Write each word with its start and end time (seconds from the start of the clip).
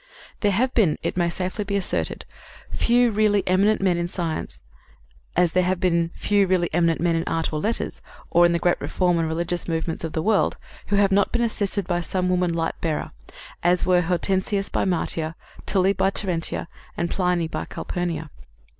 There 0.39 0.49
have 0.51 0.73
been, 0.73 0.97
it 1.03 1.15
may 1.15 1.29
safely 1.29 1.63
be 1.63 1.75
asserted, 1.75 2.25
few 2.71 3.11
really 3.11 3.43
eminent 3.47 3.81
men 3.81 3.97
in 3.97 4.07
science, 4.07 4.63
as 5.37 5.51
there 5.51 5.61
have 5.61 5.79
been 5.79 6.09
few 6.15 6.47
really 6.47 6.73
eminent 6.73 6.99
men 6.99 7.15
in 7.15 7.23
art 7.27 7.53
or 7.53 7.59
letters, 7.59 8.01
or 8.31 8.43
in 8.43 8.51
the 8.51 8.57
great 8.57 8.81
reform 8.81 9.19
and 9.19 9.27
religious 9.27 9.67
movements 9.67 10.03
of 10.03 10.13
the 10.13 10.23
world, 10.23 10.57
who 10.87 10.95
have 10.95 11.11
not 11.11 11.31
been 11.31 11.43
assisted 11.43 11.85
by 11.85 12.01
some 12.01 12.29
woman 12.29 12.51
light 12.51 12.81
bearer, 12.81 13.11
as 13.61 13.85
were 13.85 14.01
Hortensius 14.01 14.69
by 14.69 14.85
Martia, 14.85 15.35
Tully 15.67 15.93
by 15.93 16.09
Terentia 16.09 16.67
and 16.97 17.11
Pliny 17.11 17.47
by 17.47 17.65
Calpurnia. 17.65 18.31